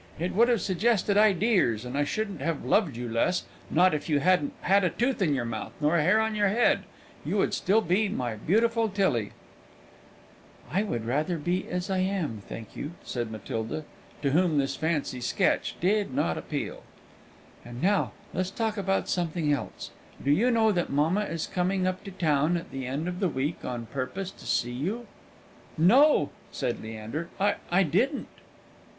"It 0.17 0.33
would 0.33 0.47
have 0.49 0.63
suggested 0.63 1.15
ideers, 1.15 1.85
and 1.85 1.95
I 1.95 2.05
shouldn't 2.05 2.41
have 2.41 2.65
loved 2.65 2.97
you 2.97 3.07
less, 3.07 3.43
not 3.69 3.93
if 3.93 4.09
you 4.09 4.19
hadn't 4.19 4.53
had 4.61 4.83
a 4.83 4.89
tooth 4.89 5.21
in 5.21 5.35
your 5.35 5.45
mouth 5.45 5.73
nor 5.79 5.95
a 5.95 6.01
hair 6.01 6.19
on 6.19 6.33
your 6.33 6.47
head; 6.47 6.85
you 7.23 7.37
would 7.37 7.53
still 7.53 7.81
be 7.81 8.09
my 8.09 8.33
beautiful 8.33 8.89
Tillie." 8.89 9.31
"I 10.71 10.81
would 10.81 11.05
rather 11.05 11.37
be 11.37 11.67
as 11.67 11.91
I 11.91 11.99
am, 11.99 12.41
thank 12.49 12.75
you," 12.75 12.93
said 13.03 13.29
Matilda, 13.29 13.83
to 14.23 14.31
whom 14.31 14.57
this 14.57 14.75
fancy 14.75 15.21
sketch 15.21 15.75
did 15.79 16.11
not 16.15 16.35
appeal. 16.35 16.81
"And 17.63 17.79
now, 17.79 18.13
let's 18.33 18.49
talk 18.49 18.77
about 18.77 19.07
something 19.07 19.53
else. 19.53 19.91
Do 20.23 20.31
you 20.31 20.49
know 20.49 20.71
that 20.71 20.89
mamma 20.89 21.25
is 21.25 21.45
coming 21.45 21.85
up 21.85 22.03
to 22.05 22.11
town 22.11 22.57
at 22.57 22.71
the 22.71 22.87
end 22.87 23.07
of 23.07 23.19
the 23.19 23.29
week 23.29 23.63
on 23.63 23.85
purpose 23.85 24.31
to 24.31 24.47
see 24.47 24.71
you?" 24.71 25.05
"No," 25.77 26.31
said 26.51 26.81
Leander, 26.81 27.29
"I 27.39 27.57
I 27.69 27.83
didn't." 27.83 28.29